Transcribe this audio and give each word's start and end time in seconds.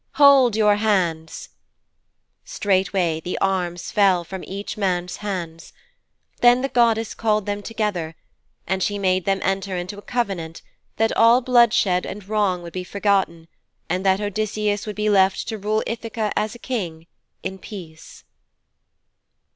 'Hold 0.13 0.55
your 0.55 0.77
hands,' 0.77 1.49
Straightway 2.43 3.19
the 3.19 3.37
arms 3.37 3.91
fell 3.91 4.23
from 4.23 4.43
each 4.45 4.75
man's 4.75 5.17
hands. 5.17 5.73
Then 6.39 6.61
the 6.63 6.69
goddess 6.69 7.13
called 7.13 7.45
them 7.45 7.61
together, 7.61 8.15
and 8.65 8.81
she 8.81 8.97
made 8.97 9.25
them 9.25 9.39
enter 9.43 9.77
into 9.77 9.99
a 9.99 10.01
covenant 10.01 10.63
that 10.97 11.15
all 11.15 11.39
bloodshed 11.41 12.07
and 12.07 12.27
wrong 12.27 12.63
would 12.63 12.73
be 12.73 12.83
forgotten, 12.83 13.47
and 13.91 14.03
that 14.03 14.19
Odysseus 14.19 14.87
would 14.87 14.95
be 14.95 15.07
left 15.07 15.47
to 15.49 15.59
rule 15.59 15.83
Ithaka 15.85 16.31
as 16.35 16.55
a 16.55 16.57
King, 16.57 17.05
in 17.43 17.59
peace. 17.59 18.23